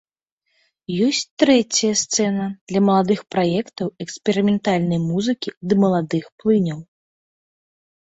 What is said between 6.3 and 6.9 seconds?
плыняў.